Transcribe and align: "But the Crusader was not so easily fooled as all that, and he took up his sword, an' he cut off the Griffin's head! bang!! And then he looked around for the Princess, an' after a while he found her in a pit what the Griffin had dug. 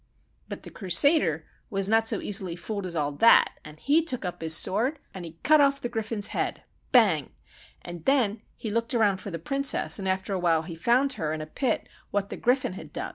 "But 0.49 0.63
the 0.63 0.71
Crusader 0.71 1.45
was 1.69 1.87
not 1.87 2.07
so 2.07 2.21
easily 2.21 2.55
fooled 2.55 2.87
as 2.87 2.95
all 2.95 3.11
that, 3.11 3.59
and 3.63 3.79
he 3.79 4.01
took 4.03 4.25
up 4.25 4.41
his 4.41 4.57
sword, 4.57 4.97
an' 5.13 5.25
he 5.25 5.37
cut 5.43 5.61
off 5.61 5.79
the 5.79 5.89
Griffin's 5.89 6.29
head! 6.29 6.63
bang!! 6.91 7.29
And 7.83 8.03
then 8.05 8.41
he 8.55 8.71
looked 8.71 8.95
around 8.95 9.17
for 9.17 9.29
the 9.29 9.37
Princess, 9.37 9.99
an' 9.99 10.07
after 10.07 10.33
a 10.33 10.39
while 10.39 10.63
he 10.63 10.73
found 10.73 11.13
her 11.13 11.33
in 11.33 11.39
a 11.39 11.45
pit 11.45 11.87
what 12.09 12.29
the 12.31 12.37
Griffin 12.37 12.73
had 12.73 12.91
dug. 12.91 13.09